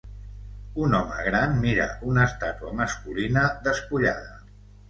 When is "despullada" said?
3.69-4.37